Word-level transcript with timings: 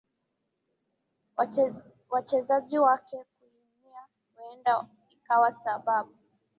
wachezaji 2.09 2.79
wake 2.79 3.25
kuumia 3.39 3.99
huenda 4.35 4.85
ikawa 5.09 5.53
sababu 5.63 6.13